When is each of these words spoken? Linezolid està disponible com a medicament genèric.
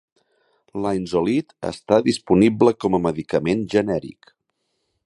Linezolid 0.85 1.53
està 1.73 2.01
disponible 2.09 2.75
com 2.85 2.99
a 2.99 3.03
medicament 3.07 3.65
genèric. 3.77 4.35